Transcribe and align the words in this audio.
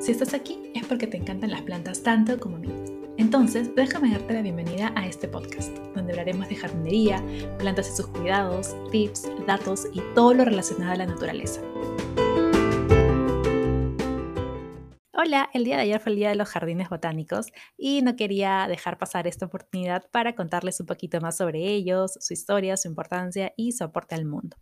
Si 0.00 0.12
estás 0.12 0.32
aquí 0.32 0.58
es 0.74 0.86
porque 0.86 1.06
te 1.06 1.18
encantan 1.18 1.50
las 1.50 1.60
plantas 1.60 2.02
tanto 2.02 2.40
como 2.40 2.56
a 2.56 2.58
mí. 2.58 2.72
Entonces, 3.18 3.74
déjame 3.74 4.10
darte 4.10 4.32
la 4.32 4.40
bienvenida 4.40 4.94
a 4.96 5.06
este 5.06 5.28
podcast, 5.28 5.76
donde 5.94 6.12
hablaremos 6.12 6.48
de 6.48 6.56
jardinería, 6.56 7.22
plantas 7.58 7.90
y 7.90 7.96
sus 7.96 8.06
cuidados, 8.06 8.74
tips, 8.90 9.30
datos 9.46 9.88
y 9.92 10.00
todo 10.14 10.32
lo 10.32 10.46
relacionado 10.46 10.92
a 10.92 10.96
la 10.96 11.04
naturaleza. 11.04 11.60
Hola, 15.12 15.50
el 15.52 15.64
día 15.64 15.76
de 15.76 15.82
ayer 15.82 16.00
fue 16.00 16.12
el 16.12 16.16
día 16.16 16.30
de 16.30 16.36
los 16.36 16.48
jardines 16.48 16.88
botánicos 16.88 17.48
y 17.76 18.00
no 18.00 18.16
quería 18.16 18.64
dejar 18.68 18.96
pasar 18.96 19.26
esta 19.26 19.44
oportunidad 19.44 20.08
para 20.10 20.34
contarles 20.34 20.80
un 20.80 20.86
poquito 20.86 21.20
más 21.20 21.36
sobre 21.36 21.58
ellos, 21.66 22.16
su 22.20 22.32
historia, 22.32 22.78
su 22.78 22.88
importancia 22.88 23.52
y 23.54 23.72
su 23.72 23.84
aporte 23.84 24.14
al 24.14 24.24
mundo. 24.24 24.56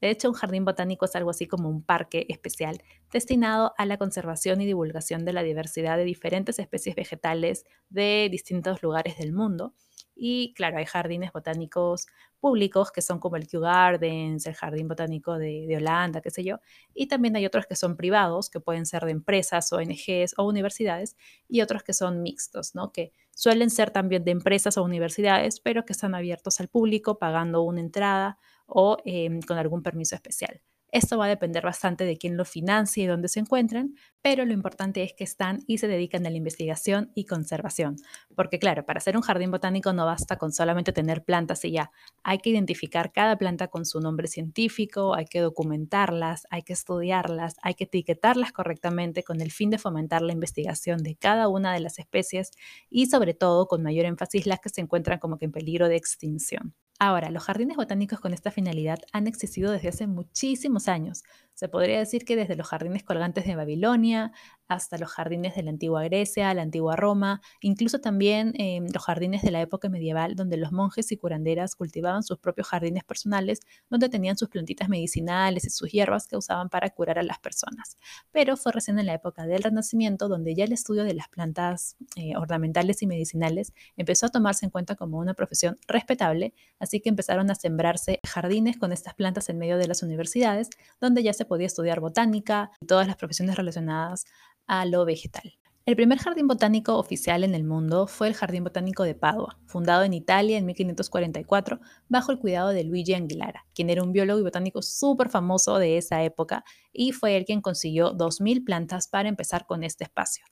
De 0.00 0.10
hecho, 0.10 0.28
un 0.28 0.34
jardín 0.34 0.64
botánico 0.64 1.04
es 1.04 1.16
algo 1.16 1.30
así 1.30 1.46
como 1.46 1.68
un 1.68 1.82
parque 1.82 2.26
especial 2.28 2.82
destinado 3.12 3.74
a 3.78 3.86
la 3.86 3.98
conservación 3.98 4.60
y 4.60 4.66
divulgación 4.66 5.24
de 5.24 5.32
la 5.32 5.42
diversidad 5.42 5.96
de 5.96 6.04
diferentes 6.04 6.58
especies 6.58 6.94
vegetales 6.94 7.64
de 7.88 8.28
distintos 8.30 8.82
lugares 8.82 9.18
del 9.18 9.32
mundo. 9.32 9.74
Y 10.20 10.52
claro, 10.54 10.78
hay 10.78 10.84
jardines 10.84 11.32
botánicos 11.32 12.06
públicos 12.40 12.90
que 12.90 13.02
son 13.02 13.20
como 13.20 13.36
el 13.36 13.46
Kew 13.46 13.60
Gardens, 13.60 14.46
el 14.46 14.54
Jardín 14.54 14.88
Botánico 14.88 15.38
de, 15.38 15.72
Holanda, 15.76 16.20
qué 16.20 16.30
sé 16.30 16.42
yo. 16.42 16.58
Y 16.92 17.06
también 17.06 17.36
hay 17.36 17.46
otros 17.46 17.66
que 17.66 17.76
son 17.76 17.96
privados, 17.96 18.50
que 18.50 18.58
pueden 18.58 18.84
ser 18.84 19.04
de 19.04 19.12
empresas, 19.12 19.72
ONGs 19.72 20.34
o 20.36 20.44
universidades, 20.44 21.16
y 21.48 21.60
otros 21.60 21.84
que 21.84 21.92
son 21.92 22.22
mixtos, 22.22 22.74
¿no? 22.74 22.92
Que 22.92 23.12
suelen 23.32 23.70
ser 23.70 23.90
también 23.90 24.24
de 24.24 24.32
empresas 24.32 24.76
o 24.76 24.82
universidades, 24.82 25.60
pero 25.60 25.84
que 25.84 25.92
están 25.92 26.16
abiertos 26.16 26.60
al 26.60 26.68
público 26.68 27.18
pagando 27.18 27.62
una 27.62 27.80
entrada 27.80 28.38
o 28.68 28.98
em, 29.04 29.40
con 29.42 29.58
algún 29.58 29.82
permiso 29.82 30.14
especial. 30.14 30.60
Esto 30.90 31.18
va 31.18 31.26
a 31.26 31.28
depender 31.28 31.62
bastante 31.62 32.04
de 32.04 32.16
quién 32.16 32.38
lo 32.38 32.46
financie 32.46 33.04
y 33.04 33.06
dónde 33.06 33.28
se 33.28 33.40
encuentran, 33.40 33.94
pero 34.22 34.46
lo 34.46 34.54
importante 34.54 35.02
es 35.02 35.12
que 35.12 35.24
están 35.24 35.62
y 35.66 35.76
se 35.78 35.86
dedican 35.86 36.26
a 36.26 36.30
la 36.30 36.38
investigación 36.38 37.12
y 37.14 37.26
conservación. 37.26 37.96
Porque 38.34 38.58
claro, 38.58 38.86
para 38.86 38.96
hacer 38.96 39.14
un 39.14 39.22
jardín 39.22 39.50
botánico 39.50 39.92
no 39.92 40.06
basta 40.06 40.36
con 40.36 40.50
solamente 40.50 40.94
tener 40.94 41.24
plantas 41.24 41.62
y 41.66 41.72
ya. 41.72 41.90
Hay 42.22 42.38
que 42.38 42.48
identificar 42.48 43.12
cada 43.12 43.36
planta 43.36 43.68
con 43.68 43.84
su 43.84 44.00
nombre 44.00 44.28
científico, 44.28 45.14
hay 45.14 45.26
que 45.26 45.40
documentarlas, 45.40 46.46
hay 46.48 46.62
que 46.62 46.72
estudiarlas, 46.72 47.56
hay 47.60 47.74
que 47.74 47.84
etiquetarlas 47.84 48.52
correctamente 48.52 49.22
con 49.22 49.42
el 49.42 49.50
fin 49.52 49.68
de 49.68 49.76
fomentar 49.76 50.22
la 50.22 50.32
investigación 50.32 51.02
de 51.02 51.16
cada 51.16 51.48
una 51.48 51.74
de 51.74 51.80
las 51.80 51.98
especies 51.98 52.50
y 52.88 53.06
sobre 53.06 53.34
todo 53.34 53.66
con 53.66 53.82
mayor 53.82 54.06
énfasis 54.06 54.46
las 54.46 54.60
que 54.60 54.70
se 54.70 54.80
encuentran 54.80 55.18
como 55.18 55.36
que 55.36 55.44
en 55.44 55.52
peligro 55.52 55.88
de 55.90 55.96
extinción. 55.96 56.74
Ahora, 57.00 57.30
los 57.30 57.44
jardines 57.44 57.76
botánicos 57.76 58.20
con 58.20 58.32
esta 58.34 58.50
finalidad 58.50 58.98
han 59.12 59.26
existido 59.28 59.70
desde 59.70 59.88
hace 59.88 60.06
muchísimos 60.06 60.88
años. 60.88 61.22
Se 61.58 61.68
podría 61.68 61.98
decir 61.98 62.24
que 62.24 62.36
desde 62.36 62.54
los 62.54 62.68
jardines 62.68 63.02
colgantes 63.02 63.44
de 63.44 63.56
Babilonia 63.56 64.30
hasta 64.68 64.96
los 64.96 65.10
jardines 65.10 65.56
de 65.56 65.64
la 65.64 65.70
antigua 65.70 66.04
Grecia, 66.04 66.54
la 66.54 66.62
antigua 66.62 66.94
Roma, 66.94 67.40
incluso 67.60 68.00
también 68.00 68.52
eh, 68.58 68.80
los 68.94 69.02
jardines 69.02 69.42
de 69.42 69.50
la 69.50 69.60
época 69.60 69.88
medieval, 69.88 70.36
donde 70.36 70.56
los 70.56 70.70
monjes 70.70 71.10
y 71.10 71.16
curanderas 71.16 71.74
cultivaban 71.74 72.22
sus 72.22 72.38
propios 72.38 72.68
jardines 72.68 73.02
personales, 73.02 73.58
donde 73.90 74.08
tenían 74.08 74.36
sus 74.36 74.50
plantitas 74.50 74.88
medicinales 74.88 75.64
y 75.64 75.70
sus 75.70 75.90
hierbas 75.90 76.28
que 76.28 76.36
usaban 76.36 76.68
para 76.68 76.90
curar 76.90 77.18
a 77.18 77.24
las 77.24 77.40
personas. 77.40 77.96
Pero 78.30 78.56
fue 78.56 78.70
recién 78.70 79.00
en 79.00 79.06
la 79.06 79.14
época 79.14 79.44
del 79.46 79.64
Renacimiento 79.64 80.28
donde 80.28 80.54
ya 80.54 80.64
el 80.64 80.72
estudio 80.72 81.02
de 81.02 81.14
las 81.14 81.28
plantas 81.28 81.96
eh, 82.14 82.36
ornamentales 82.36 83.02
y 83.02 83.08
medicinales 83.08 83.72
empezó 83.96 84.26
a 84.26 84.28
tomarse 84.28 84.64
en 84.64 84.70
cuenta 84.70 84.94
como 84.94 85.18
una 85.18 85.34
profesión 85.34 85.76
respetable, 85.88 86.54
así 86.78 87.00
que 87.00 87.08
empezaron 87.08 87.50
a 87.50 87.56
sembrarse 87.56 88.20
jardines 88.24 88.76
con 88.76 88.92
estas 88.92 89.14
plantas 89.14 89.48
en 89.48 89.58
medio 89.58 89.76
de 89.76 89.88
las 89.88 90.04
universidades, 90.04 90.70
donde 91.00 91.24
ya 91.24 91.32
se 91.32 91.47
podía 91.48 91.66
estudiar 91.66 92.00
botánica 92.00 92.70
y 92.80 92.86
todas 92.86 93.06
las 93.06 93.16
profesiones 93.16 93.56
relacionadas 93.56 94.26
a 94.66 94.84
lo 94.84 95.04
vegetal. 95.04 95.58
El 95.88 95.96
primer 95.96 96.18
jardín 96.18 96.46
botánico 96.46 96.98
oficial 96.98 97.44
en 97.44 97.54
el 97.54 97.64
mundo 97.64 98.06
fue 98.06 98.28
el 98.28 98.34
Jardín 98.34 98.62
Botánico 98.62 99.04
de 99.04 99.14
Padua, 99.14 99.58
fundado 99.64 100.02
en 100.02 100.12
Italia 100.12 100.58
en 100.58 100.66
1544 100.66 101.80
bajo 102.10 102.30
el 102.30 102.38
cuidado 102.38 102.68
de 102.68 102.84
Luigi 102.84 103.14
Anguillara, 103.14 103.64
quien 103.74 103.88
era 103.88 104.02
un 104.02 104.12
biólogo 104.12 104.38
y 104.38 104.42
botánico 104.42 104.82
súper 104.82 105.30
famoso 105.30 105.78
de 105.78 105.96
esa 105.96 106.22
época 106.22 106.62
y 106.92 107.12
fue 107.12 107.38
él 107.38 107.46
quien 107.46 107.62
consiguió 107.62 108.12
2.000 108.14 108.66
plantas 108.66 109.08
para 109.08 109.30
empezar 109.30 109.64
con 109.64 109.82
este 109.82 110.04
espacio. 110.04 110.44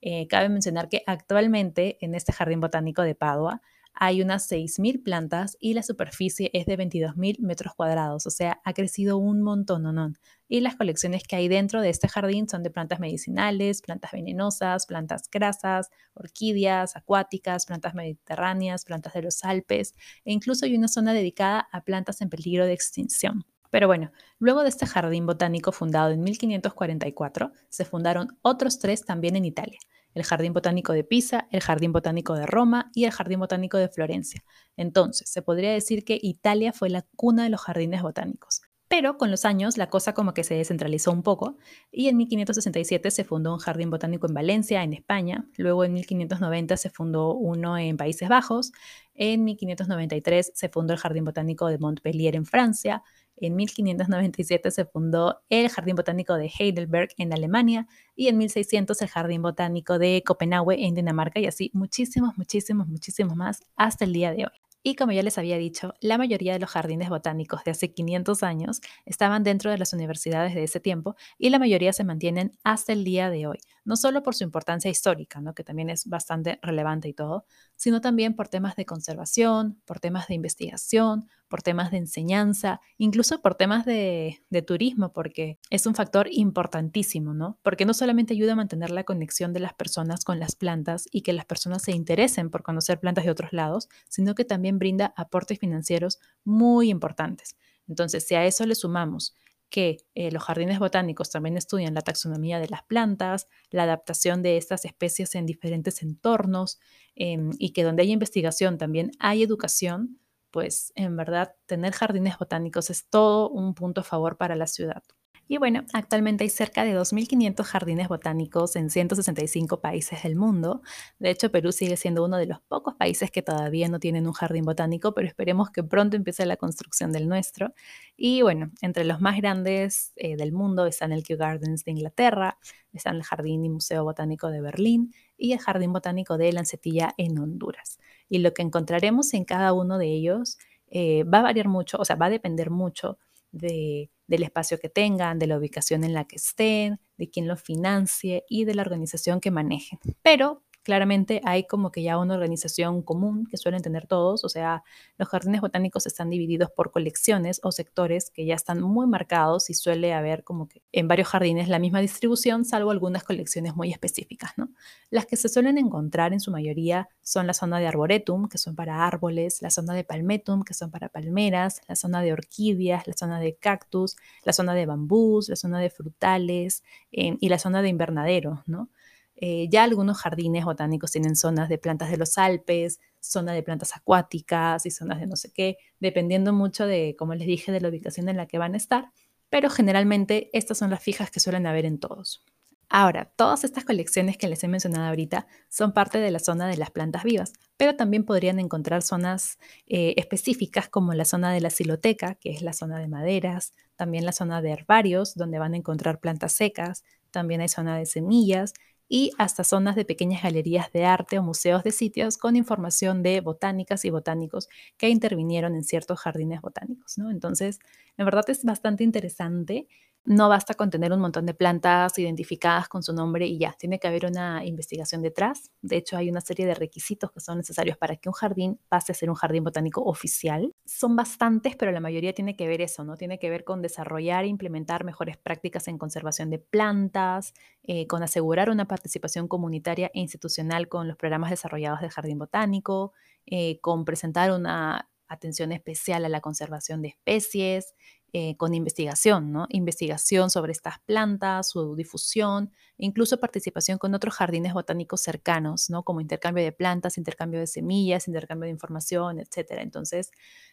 Eh, 0.00 0.28
cabe 0.28 0.48
mencionar 0.48 0.88
que 0.88 1.02
actualmente 1.08 1.98
en 2.00 2.14
este 2.14 2.32
Jardín 2.32 2.60
Botánico 2.60 3.02
de 3.02 3.16
Padua 3.16 3.62
hay 3.94 4.22
unas 4.22 4.50
6.000 4.50 5.02
plantas 5.02 5.56
y 5.60 5.74
la 5.74 5.82
superficie 5.82 6.50
es 6.52 6.66
de 6.66 6.76
22.000 6.76 7.38
metros 7.38 7.74
cuadrados, 7.74 8.26
o 8.26 8.30
sea, 8.30 8.60
ha 8.64 8.72
crecido 8.72 9.16
un 9.16 9.40
montón, 9.40 9.84
¿no? 9.84 10.12
Y 10.48 10.60
las 10.60 10.76
colecciones 10.76 11.22
que 11.22 11.36
hay 11.36 11.48
dentro 11.48 11.80
de 11.80 11.90
este 11.90 12.08
jardín 12.08 12.48
son 12.48 12.62
de 12.62 12.70
plantas 12.70 13.00
medicinales, 13.00 13.80
plantas 13.80 14.12
venenosas, 14.12 14.86
plantas 14.86 15.30
grasas, 15.30 15.90
orquídeas, 16.14 16.96
acuáticas, 16.96 17.66
plantas 17.66 17.94
mediterráneas, 17.94 18.84
plantas 18.84 19.14
de 19.14 19.22
los 19.22 19.44
Alpes 19.44 19.94
e 20.24 20.32
incluso 20.32 20.66
hay 20.66 20.76
una 20.76 20.88
zona 20.88 21.14
dedicada 21.14 21.68
a 21.72 21.82
plantas 21.82 22.20
en 22.20 22.28
peligro 22.28 22.66
de 22.66 22.72
extinción. 22.72 23.44
Pero 23.70 23.86
bueno, 23.86 24.12
luego 24.38 24.62
de 24.62 24.68
este 24.68 24.86
jardín 24.86 25.26
botánico 25.26 25.72
fundado 25.72 26.12
en 26.12 26.22
1544, 26.22 27.50
se 27.68 27.84
fundaron 27.84 28.38
otros 28.42 28.78
tres 28.78 29.04
también 29.04 29.34
en 29.36 29.44
Italia 29.44 29.78
el 30.14 30.24
Jardín 30.24 30.52
Botánico 30.52 30.92
de 30.92 31.04
Pisa, 31.04 31.48
el 31.50 31.60
Jardín 31.60 31.92
Botánico 31.92 32.34
de 32.34 32.46
Roma 32.46 32.90
y 32.94 33.04
el 33.04 33.10
Jardín 33.10 33.40
Botánico 33.40 33.76
de 33.76 33.88
Florencia. 33.88 34.44
Entonces, 34.76 35.28
se 35.28 35.42
podría 35.42 35.72
decir 35.72 36.04
que 36.04 36.18
Italia 36.22 36.72
fue 36.72 36.88
la 36.88 37.04
cuna 37.16 37.44
de 37.44 37.50
los 37.50 37.60
jardines 37.60 38.02
botánicos. 38.02 38.62
Pero 38.88 39.16
con 39.16 39.30
los 39.30 39.44
años 39.44 39.76
la 39.76 39.88
cosa 39.88 40.12
como 40.14 40.34
que 40.34 40.44
se 40.44 40.54
descentralizó 40.54 41.10
un 41.10 41.22
poco 41.22 41.56
y 41.90 42.08
en 42.08 42.16
1567 42.16 43.10
se 43.10 43.24
fundó 43.24 43.52
un 43.52 43.58
jardín 43.58 43.90
botánico 43.90 44.28
en 44.28 44.34
Valencia, 44.34 44.84
en 44.84 44.92
España. 44.92 45.48
Luego 45.56 45.84
en 45.84 45.94
1590 45.94 46.76
se 46.76 46.90
fundó 46.90 47.34
uno 47.34 47.76
en 47.78 47.96
Países 47.96 48.28
Bajos. 48.28 48.72
En 49.14 49.42
1593 49.42 50.52
se 50.54 50.68
fundó 50.68 50.92
el 50.92 51.00
jardín 51.00 51.24
botánico 51.24 51.66
de 51.68 51.78
Montpellier 51.78 52.36
en 52.36 52.44
Francia. 52.44 53.02
En 53.36 53.56
1597 53.56 54.70
se 54.70 54.84
fundó 54.84 55.42
el 55.48 55.68
Jardín 55.68 55.96
Botánico 55.96 56.34
de 56.34 56.50
Heidelberg 56.58 57.10
en 57.18 57.32
Alemania 57.32 57.86
y 58.14 58.28
en 58.28 58.38
1600 58.38 59.00
el 59.02 59.08
Jardín 59.08 59.42
Botánico 59.42 59.98
de 59.98 60.22
Copenhague 60.24 60.86
en 60.86 60.94
Dinamarca 60.94 61.40
y 61.40 61.46
así 61.46 61.70
muchísimos, 61.74 62.36
muchísimos, 62.36 62.86
muchísimos 62.86 63.36
más 63.36 63.60
hasta 63.76 64.04
el 64.04 64.12
día 64.12 64.32
de 64.32 64.44
hoy. 64.44 64.64
Y 64.86 64.96
como 64.96 65.12
ya 65.12 65.22
les 65.22 65.38
había 65.38 65.56
dicho, 65.56 65.94
la 66.02 66.18
mayoría 66.18 66.52
de 66.52 66.58
los 66.58 66.68
jardines 66.68 67.08
botánicos 67.08 67.64
de 67.64 67.70
hace 67.70 67.94
500 67.94 68.42
años 68.42 68.82
estaban 69.06 69.42
dentro 69.42 69.70
de 69.70 69.78
las 69.78 69.94
universidades 69.94 70.54
de 70.54 70.62
ese 70.62 70.78
tiempo 70.78 71.16
y 71.38 71.48
la 71.48 71.58
mayoría 71.58 71.94
se 71.94 72.04
mantienen 72.04 72.52
hasta 72.64 72.92
el 72.92 73.02
día 73.02 73.30
de 73.30 73.46
hoy, 73.46 73.60
no 73.86 73.96
solo 73.96 74.22
por 74.22 74.34
su 74.34 74.44
importancia 74.44 74.90
histórica, 74.90 75.40
¿no? 75.40 75.54
que 75.54 75.64
también 75.64 75.88
es 75.88 76.06
bastante 76.06 76.58
relevante 76.60 77.08
y 77.08 77.14
todo, 77.14 77.46
sino 77.76 78.02
también 78.02 78.36
por 78.36 78.48
temas 78.48 78.76
de 78.76 78.84
conservación, 78.84 79.80
por 79.86 80.00
temas 80.00 80.28
de 80.28 80.34
investigación, 80.34 81.30
por 81.48 81.62
temas 81.62 81.90
de 81.90 81.98
enseñanza, 81.98 82.80
incluso 82.98 83.40
por 83.40 83.54
temas 83.54 83.84
de, 83.84 84.40
turismo, 84.66 85.12
porque 85.12 85.58
es 85.70 85.86
un 85.86 85.94
factor 85.94 86.28
importantísimo, 86.30 87.34
¿no? 87.34 87.58
Porque 87.62 87.84
no 87.84 87.94
solamente 87.94 88.34
ayuda 88.34 88.52
a 88.52 88.56
mantener 88.56 88.90
la 88.90 89.04
conexión 89.04 89.52
de 89.52 89.60
las 89.60 89.74
personas 89.74 90.24
con 90.24 90.40
las 90.40 90.56
plantas 90.56 91.06
y 91.10 91.22
que 91.22 91.32
las 91.32 91.44
personas 91.44 91.82
se 91.82 91.92
interesen 91.92 92.50
por 92.50 92.62
conocer 92.62 92.98
plantas 92.98 93.24
de 93.24 93.30
otros 93.30 93.52
lados, 93.52 93.88
sino 94.08 94.34
que 94.34 94.44
también 94.44 94.78
brinda 94.78 95.12
aportes 95.16 95.58
financieros 95.58 96.18
muy 96.44 96.90
importantes. 96.90 97.56
Entonces, 97.88 98.26
si 98.26 98.34
a 98.34 98.46
eso 98.46 98.64
le 98.64 98.74
sumamos 98.74 99.34
que 99.74 100.06
eh, 100.14 100.30
los 100.30 100.44
jardines 100.44 100.78
botánicos 100.78 101.30
también 101.30 101.56
estudian 101.56 101.94
la 101.94 102.00
taxonomía 102.00 102.60
de 102.60 102.68
las 102.68 102.84
plantas, 102.84 103.48
la 103.70 103.82
adaptación 103.82 104.40
de 104.40 104.56
estas 104.56 104.84
especies 104.84 105.34
en 105.34 105.46
diferentes 105.46 106.00
entornos 106.02 106.78
em, 107.16 107.50
y 107.58 107.70
que 107.72 107.82
donde 107.82 108.02
hay 108.02 108.12
investigación 108.12 108.78
también 108.78 109.10
hay 109.18 109.42
educación, 109.42 110.20
pues 110.54 110.92
en 110.94 111.16
verdad 111.16 111.56
tener 111.66 111.92
jardines 111.94 112.38
botánicos 112.38 112.88
es 112.88 113.08
todo 113.08 113.50
un 113.50 113.74
punto 113.74 114.02
a 114.02 114.04
favor 114.04 114.36
para 114.36 114.54
la 114.54 114.68
ciudad. 114.68 115.02
Y 115.46 115.58
bueno, 115.58 115.84
actualmente 115.92 116.44
hay 116.44 116.50
cerca 116.50 116.84
de 116.84 116.96
2.500 116.96 117.64
jardines 117.64 118.08
botánicos 118.08 118.76
en 118.76 118.90
165 118.90 119.80
países 119.80 120.22
del 120.22 120.36
mundo. 120.36 120.82
De 121.18 121.30
hecho, 121.30 121.50
Perú 121.50 121.72
sigue 121.72 121.96
siendo 121.96 122.24
uno 122.24 122.36
de 122.36 122.46
los 122.46 122.60
pocos 122.62 122.94
países 122.94 123.30
que 123.30 123.42
todavía 123.42 123.88
no 123.88 123.98
tienen 123.98 124.26
un 124.26 124.32
jardín 124.32 124.64
botánico, 124.64 125.14
pero 125.14 125.28
esperemos 125.28 125.70
que 125.70 125.82
pronto 125.82 126.16
empiece 126.16 126.46
la 126.46 126.56
construcción 126.56 127.12
del 127.12 127.28
nuestro. 127.28 127.74
Y 128.16 128.42
bueno, 128.42 128.70
entre 128.80 129.04
los 129.04 129.20
más 129.20 129.36
grandes 129.36 130.12
eh, 130.16 130.36
del 130.36 130.52
mundo 130.52 130.86
están 130.86 131.12
el 131.12 131.22
Kew 131.22 131.36
Gardens 131.36 131.84
de 131.84 131.92
Inglaterra, 131.92 132.58
están 132.92 133.16
el 133.16 133.22
Jardín 133.22 133.64
y 133.64 133.68
Museo 133.68 134.04
Botánico 134.04 134.48
de 134.48 134.60
Berlín 134.60 135.12
y 135.36 135.52
el 135.52 135.58
Jardín 135.58 135.92
Botánico 135.92 136.38
de 136.38 136.52
Lancetilla 136.52 137.14
en 137.18 137.38
Honduras 137.38 137.98
y 138.28 138.38
lo 138.38 138.54
que 138.54 138.62
encontraremos 138.62 139.34
en 139.34 139.44
cada 139.44 139.72
uno 139.72 139.98
de 139.98 140.06
ellos 140.06 140.58
eh, 140.88 141.24
va 141.24 141.38
a 141.38 141.42
variar 141.42 141.68
mucho, 141.68 141.98
o 141.98 142.04
sea, 142.04 142.16
va 142.16 142.26
a 142.26 142.30
depender 142.30 142.70
mucho 142.70 143.18
de, 143.52 144.10
del 144.26 144.42
espacio 144.42 144.78
que 144.78 144.88
tengan, 144.88 145.38
de 145.38 145.46
la 145.46 145.58
ubicación 145.58 146.04
en 146.04 146.14
la 146.14 146.24
que 146.24 146.36
estén, 146.36 147.00
de 147.16 147.30
quién 147.30 147.46
lo 147.46 147.56
financie 147.56 148.44
y 148.48 148.64
de 148.64 148.74
la 148.74 148.82
organización 148.82 149.40
que 149.40 149.50
manejen. 149.50 149.98
Pero 150.22 150.62
Claramente 150.84 151.40
hay 151.44 151.66
como 151.66 151.90
que 151.90 152.02
ya 152.02 152.18
una 152.18 152.34
organización 152.34 153.02
común 153.02 153.46
que 153.46 153.56
suelen 153.56 153.82
tener 153.82 154.06
todos, 154.06 154.44
o 154.44 154.48
sea, 154.48 154.84
los 155.18 155.28
jardines 155.28 155.62
botánicos 155.62 156.06
están 156.06 156.30
divididos 156.30 156.70
por 156.70 156.92
colecciones 156.92 157.60
o 157.64 157.72
sectores 157.72 158.30
que 158.30 158.44
ya 158.44 158.54
están 158.54 158.82
muy 158.82 159.06
marcados 159.06 159.70
y 159.70 159.74
suele 159.74 160.12
haber 160.12 160.44
como 160.44 160.68
que 160.68 160.82
en 160.92 161.08
varios 161.08 161.28
jardines 161.28 161.68
la 161.68 161.78
misma 161.78 162.00
distribución, 162.00 162.64
salvo 162.64 162.90
algunas 162.90 163.24
colecciones 163.24 163.74
muy 163.74 163.90
específicas, 163.90 164.52
¿no? 164.56 164.68
Las 165.10 165.26
que 165.26 165.36
se 165.36 165.48
suelen 165.48 165.78
encontrar 165.78 166.32
en 166.34 166.40
su 166.40 166.50
mayoría 166.50 167.08
son 167.22 167.46
la 167.46 167.54
zona 167.54 167.78
de 167.78 167.86
arboretum, 167.86 168.48
que 168.48 168.58
son 168.58 168.76
para 168.76 169.06
árboles, 169.06 169.62
la 169.62 169.70
zona 169.70 169.94
de 169.94 170.04
palmetum, 170.04 170.62
que 170.64 170.74
son 170.74 170.90
para 170.90 171.08
palmeras, 171.08 171.80
la 171.88 171.96
zona 171.96 172.20
de 172.20 172.32
orquídeas, 172.32 173.06
la 173.06 173.14
zona 173.14 173.40
de 173.40 173.56
cactus, 173.56 174.16
la 174.44 174.52
zona 174.52 174.74
de 174.74 174.86
bambús, 174.86 175.48
la 175.48 175.56
zona 175.56 175.80
de 175.80 175.88
frutales 175.88 176.82
eh, 177.12 177.36
y 177.40 177.48
la 177.48 177.58
zona 177.58 177.80
de 177.80 177.88
invernadero, 177.88 178.62
¿no? 178.66 178.90
Eh, 179.36 179.68
ya 179.70 179.82
algunos 179.82 180.18
jardines 180.18 180.64
botánicos 180.64 181.10
tienen 181.10 181.36
zonas 181.36 181.68
de 181.68 181.78
plantas 181.78 182.10
de 182.10 182.16
los 182.16 182.38
Alpes, 182.38 183.00
zona 183.20 183.52
de 183.52 183.62
plantas 183.62 183.96
acuáticas 183.96 184.86
y 184.86 184.90
zonas 184.90 185.20
de 185.20 185.26
no 185.26 185.36
sé 185.36 185.52
qué, 185.52 185.76
dependiendo 186.00 186.52
mucho 186.52 186.86
de, 186.86 187.16
como 187.18 187.34
les 187.34 187.46
dije, 187.46 187.72
de 187.72 187.80
la 187.80 187.88
ubicación 187.88 188.28
en 188.28 188.36
la 188.36 188.46
que 188.46 188.58
van 188.58 188.74
a 188.74 188.76
estar, 188.76 189.10
pero 189.50 189.70
generalmente 189.70 190.50
estas 190.52 190.78
son 190.78 190.90
las 190.90 191.02
fijas 191.02 191.30
que 191.30 191.40
suelen 191.40 191.66
haber 191.66 191.84
en 191.84 191.98
todos. 191.98 192.44
Ahora, 192.88 193.32
todas 193.36 193.64
estas 193.64 193.84
colecciones 193.84 194.36
que 194.36 194.46
les 194.46 194.62
he 194.62 194.68
mencionado 194.68 195.06
ahorita 195.06 195.46
son 195.68 195.92
parte 195.92 196.18
de 196.18 196.30
la 196.30 196.38
zona 196.38 196.68
de 196.68 196.76
las 196.76 196.90
plantas 196.90 197.24
vivas, 197.24 197.52
pero 197.76 197.96
también 197.96 198.24
podrían 198.24 198.60
encontrar 198.60 199.02
zonas 199.02 199.58
eh, 199.86 200.14
específicas 200.16 200.88
como 200.88 201.12
la 201.14 201.24
zona 201.24 201.52
de 201.52 201.60
la 201.60 201.70
siloteca, 201.70 202.36
que 202.36 202.50
es 202.50 202.62
la 202.62 202.72
zona 202.72 202.98
de 202.98 203.08
maderas, 203.08 203.72
también 203.96 204.24
la 204.24 204.32
zona 204.32 204.62
de 204.62 204.70
herbarios, 204.70 205.34
donde 205.34 205.58
van 205.58 205.74
a 205.74 205.76
encontrar 205.76 206.20
plantas 206.20 206.52
secas, 206.52 207.02
también 207.30 207.60
hay 207.60 207.68
zona 207.68 207.98
de 207.98 208.06
semillas 208.06 208.74
y 209.08 209.32
hasta 209.38 209.64
zonas 209.64 209.96
de 209.96 210.04
pequeñas 210.04 210.42
galerías 210.42 210.90
de 210.92 211.04
arte 211.04 211.38
o 211.38 211.42
museos 211.42 211.84
de 211.84 211.92
sitios 211.92 212.38
con 212.38 212.56
información 212.56 213.22
de 213.22 213.40
botánicas 213.40 214.04
y 214.04 214.10
botánicos 214.10 214.68
que 214.96 215.08
intervinieron 215.10 215.74
en 215.74 215.84
ciertos 215.84 216.20
jardines 216.20 216.60
botánicos. 216.60 217.18
¿no? 217.18 217.30
Entonces, 217.30 217.78
en 218.16 218.24
verdad 218.24 218.44
es 218.48 218.64
bastante 218.64 219.04
interesante 219.04 219.88
no 220.24 220.48
basta 220.48 220.74
con 220.74 220.90
tener 220.90 221.12
un 221.12 221.20
montón 221.20 221.44
de 221.44 221.54
plantas 221.54 222.18
identificadas 222.18 222.88
con 222.88 223.02
su 223.02 223.12
nombre 223.12 223.46
y 223.46 223.58
ya, 223.58 223.72
tiene 223.78 223.98
que 223.98 224.08
haber 224.08 224.24
una 224.24 224.64
investigación 224.64 225.20
detrás. 225.20 225.70
De 225.82 225.96
hecho, 225.96 226.16
hay 226.16 226.30
una 226.30 226.40
serie 226.40 226.66
de 226.66 226.74
requisitos 226.74 227.30
que 227.30 227.40
son 227.40 227.58
necesarios 227.58 227.98
para 227.98 228.16
que 228.16 228.28
un 228.28 228.32
jardín 228.32 228.80
pase 228.88 229.12
a 229.12 229.14
ser 229.14 229.28
un 229.28 229.36
jardín 229.36 229.64
botánico 229.64 230.02
oficial. 230.02 230.72
Son 230.86 231.14
bastantes, 231.14 231.76
pero 231.76 231.92
la 231.92 232.00
mayoría 232.00 232.32
tiene 232.32 232.56
que 232.56 232.66
ver 232.66 232.80
eso, 232.80 233.04
¿no? 233.04 233.16
Tiene 233.16 233.38
que 233.38 233.50
ver 233.50 233.64
con 233.64 233.82
desarrollar 233.82 234.44
e 234.44 234.48
implementar 234.48 235.04
mejores 235.04 235.36
prácticas 235.36 235.88
en 235.88 235.98
conservación 235.98 236.48
de 236.48 236.58
plantas, 236.58 237.52
eh, 237.82 238.06
con 238.06 238.22
asegurar 238.22 238.70
una 238.70 238.86
participación 238.86 239.46
comunitaria 239.46 240.10
e 240.14 240.20
institucional 240.20 240.88
con 240.88 241.06
los 241.06 241.16
programas 241.16 241.50
desarrollados 241.50 242.00
del 242.00 242.10
jardín 242.10 242.38
botánico, 242.38 243.12
eh, 243.46 243.78
con 243.80 244.06
presentar 244.06 244.52
una 244.52 245.10
atención 245.28 245.72
especial 245.72 246.24
a 246.24 246.28
la 246.28 246.40
conservación 246.40 247.02
de 247.02 247.08
especies, 247.08 247.94
eh, 248.36 248.56
con 248.56 248.74
investigación, 248.74 249.52
¿no? 249.52 249.66
Investigación 249.68 250.50
sobre 250.50 250.72
estas 250.72 250.98
plantas, 251.06 251.70
su 251.70 251.94
difusión, 251.94 252.72
incluso 252.98 253.38
participación 253.38 253.96
con 253.96 254.12
otros 254.12 254.34
jardines 254.34 254.74
botánicos 254.74 255.20
cercanos, 255.20 255.88
¿no? 255.88 256.02
Como 256.02 256.20
intercambio 256.20 256.64
de 256.64 256.72
plantas, 256.72 257.16
intercambio 257.16 257.60
de 257.60 257.68
semillas, 257.68 258.26
intercambio 258.26 258.64
de 258.64 258.72
información, 258.72 259.38
etc. 259.38 259.78
Entonces, 259.78 260.32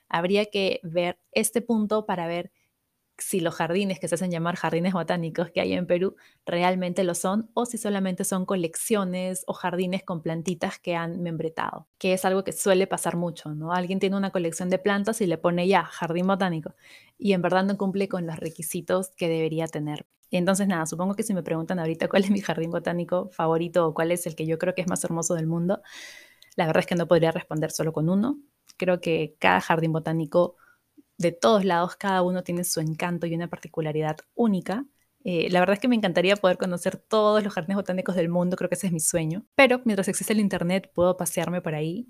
habría 0.09 0.47
que 0.47 0.79
ver 0.81 1.19
este 1.33 1.61
punto 1.61 2.07
para 2.07 2.25
ver 2.25 2.51
si 3.21 3.39
los 3.39 3.55
jardines 3.55 3.99
que 3.99 4.07
se 4.07 4.15
hacen 4.15 4.31
llamar 4.31 4.55
jardines 4.55 4.93
botánicos 4.93 5.51
que 5.51 5.61
hay 5.61 5.73
en 5.73 5.87
Perú 5.87 6.15
realmente 6.45 7.03
lo 7.03 7.15
son 7.15 7.49
o 7.53 7.65
si 7.65 7.77
solamente 7.77 8.23
son 8.23 8.45
colecciones 8.45 9.43
o 9.47 9.53
jardines 9.53 10.03
con 10.03 10.21
plantitas 10.21 10.79
que 10.79 10.95
han 10.95 11.21
membretado, 11.21 11.87
que 11.97 12.13
es 12.13 12.25
algo 12.25 12.43
que 12.43 12.51
suele 12.51 12.87
pasar 12.87 13.17
mucho, 13.17 13.53
¿no? 13.53 13.73
Alguien 13.73 13.99
tiene 13.99 14.17
una 14.17 14.31
colección 14.31 14.69
de 14.69 14.79
plantas 14.79 15.21
y 15.21 15.27
le 15.27 15.37
pone 15.37 15.67
ya 15.67 15.83
jardín 15.83 16.27
botánico 16.27 16.75
y 17.17 17.33
en 17.33 17.41
verdad 17.41 17.63
no 17.63 17.77
cumple 17.77 18.07
con 18.07 18.25
los 18.25 18.37
requisitos 18.37 19.11
que 19.15 19.29
debería 19.29 19.67
tener. 19.67 20.05
Y 20.29 20.37
entonces 20.37 20.67
nada, 20.67 20.85
supongo 20.85 21.13
que 21.13 21.23
si 21.23 21.33
me 21.33 21.43
preguntan 21.43 21.79
ahorita 21.79 22.07
cuál 22.07 22.23
es 22.23 22.31
mi 22.31 22.39
jardín 22.39 22.71
botánico 22.71 23.29
favorito 23.31 23.85
o 23.85 23.93
cuál 23.93 24.11
es 24.11 24.25
el 24.27 24.35
que 24.35 24.45
yo 24.45 24.57
creo 24.57 24.73
que 24.73 24.81
es 24.81 24.87
más 24.87 25.03
hermoso 25.03 25.35
del 25.35 25.45
mundo, 25.45 25.81
la 26.55 26.65
verdad 26.65 26.81
es 26.81 26.87
que 26.87 26.95
no 26.95 27.07
podría 27.07 27.31
responder 27.31 27.71
solo 27.71 27.93
con 27.93 28.09
uno. 28.09 28.39
Creo 28.77 29.01
que 29.01 29.35
cada 29.39 29.61
jardín 29.61 29.91
botánico 29.91 30.55
de 31.21 31.31
todos 31.31 31.65
lados, 31.65 31.95
cada 31.95 32.21
uno 32.21 32.43
tiene 32.43 32.63
su 32.63 32.79
encanto 32.79 33.27
y 33.27 33.35
una 33.35 33.49
particularidad 33.49 34.17
única. 34.35 34.85
Eh, 35.23 35.49
la 35.49 35.59
verdad 35.59 35.75
es 35.75 35.79
que 35.79 35.87
me 35.87 35.95
encantaría 35.95 36.35
poder 36.35 36.57
conocer 36.57 36.97
todos 36.97 37.43
los 37.43 37.53
jardines 37.53 37.77
botánicos 37.77 38.15
del 38.15 38.29
mundo, 38.29 38.57
creo 38.57 38.69
que 38.69 38.75
ese 38.75 38.87
es 38.87 38.93
mi 38.93 38.99
sueño, 38.99 39.45
pero 39.55 39.81
mientras 39.85 40.07
existe 40.07 40.33
el 40.33 40.39
Internet 40.39 40.91
puedo 40.93 41.15
pasearme 41.15 41.61
por 41.61 41.75
ahí. 41.75 42.07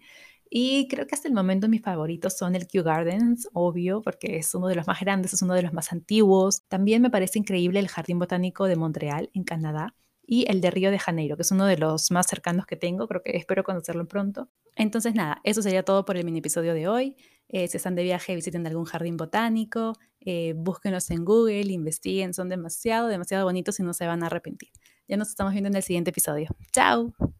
Y 0.53 0.87
creo 0.89 1.07
que 1.07 1.15
hasta 1.15 1.29
el 1.29 1.33
momento 1.33 1.69
mis 1.69 1.81
favoritos 1.81 2.37
son 2.37 2.55
el 2.55 2.67
Kew 2.67 2.83
Gardens, 2.83 3.47
obvio, 3.53 4.01
porque 4.01 4.37
es 4.37 4.53
uno 4.53 4.67
de 4.67 4.75
los 4.75 4.85
más 4.85 4.99
grandes, 4.99 5.33
es 5.33 5.41
uno 5.41 5.53
de 5.53 5.61
los 5.61 5.71
más 5.71 5.93
antiguos. 5.93 6.63
También 6.67 7.01
me 7.01 7.09
parece 7.09 7.39
increíble 7.39 7.79
el 7.79 7.87
Jardín 7.87 8.19
Botánico 8.19 8.65
de 8.65 8.75
Montreal, 8.75 9.29
en 9.33 9.45
Canadá, 9.45 9.95
y 10.25 10.45
el 10.49 10.61
de 10.61 10.71
Río 10.71 10.91
de 10.91 10.99
Janeiro, 10.99 11.35
que 11.35 11.41
es 11.43 11.51
uno 11.51 11.65
de 11.65 11.77
los 11.77 12.11
más 12.11 12.27
cercanos 12.27 12.65
que 12.65 12.75
tengo, 12.75 13.07
creo 13.07 13.23
que 13.23 13.35
espero 13.37 13.63
conocerlo 13.63 14.07
pronto. 14.07 14.49
Entonces 14.75 15.15
nada, 15.15 15.41
eso 15.43 15.61
sería 15.61 15.83
todo 15.83 16.05
por 16.05 16.17
el 16.17 16.25
mini 16.25 16.39
episodio 16.39 16.73
de 16.73 16.87
hoy. 16.87 17.15
Eh, 17.53 17.67
si 17.67 17.77
están 17.77 17.95
de 17.95 18.03
viaje, 18.03 18.33
visiten 18.35 18.65
algún 18.65 18.85
jardín 18.85 19.17
botánico, 19.17 19.93
eh, 20.21 20.53
búsquenlos 20.55 21.11
en 21.11 21.25
Google, 21.25 21.71
investiguen, 21.71 22.33
son 22.33 22.49
demasiado, 22.49 23.07
demasiado 23.09 23.45
bonitos 23.45 23.79
y 23.79 23.83
no 23.83 23.93
se 23.93 24.07
van 24.07 24.23
a 24.23 24.27
arrepentir. 24.27 24.69
Ya 25.07 25.17
nos 25.17 25.29
estamos 25.29 25.51
viendo 25.53 25.67
en 25.69 25.75
el 25.75 25.83
siguiente 25.83 26.11
episodio. 26.11 26.49
¡Chao! 26.71 27.31